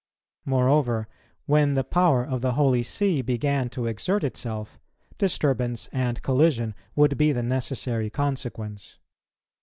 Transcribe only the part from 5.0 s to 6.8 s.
disturbance and collision